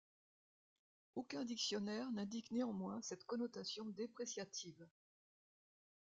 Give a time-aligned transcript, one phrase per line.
[1.13, 4.87] Aucun dictionnaire n'indique néanmoins cette connotation dépréciative.